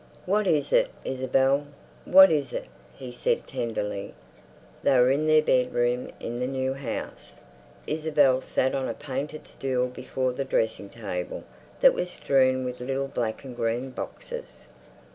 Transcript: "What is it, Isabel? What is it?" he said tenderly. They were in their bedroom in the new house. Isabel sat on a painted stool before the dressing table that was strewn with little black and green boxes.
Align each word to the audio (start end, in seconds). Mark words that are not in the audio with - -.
"What 0.25 0.47
is 0.47 0.73
it, 0.73 0.89
Isabel? 1.05 1.67
What 2.05 2.31
is 2.31 2.53
it?" 2.53 2.65
he 2.95 3.11
said 3.11 3.45
tenderly. 3.45 4.15
They 4.81 4.97
were 4.99 5.11
in 5.11 5.27
their 5.27 5.43
bedroom 5.43 6.09
in 6.19 6.39
the 6.39 6.47
new 6.47 6.73
house. 6.73 7.39
Isabel 7.85 8.41
sat 8.41 8.73
on 8.73 8.89
a 8.89 8.95
painted 8.95 9.45
stool 9.47 9.85
before 9.89 10.33
the 10.33 10.43
dressing 10.43 10.89
table 10.89 11.43
that 11.81 11.93
was 11.93 12.09
strewn 12.09 12.65
with 12.65 12.79
little 12.79 13.09
black 13.09 13.43
and 13.43 13.55
green 13.55 13.91
boxes. 13.91 14.65